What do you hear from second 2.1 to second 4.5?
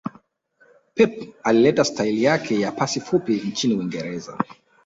yake ya pasi fupi nchini uingereza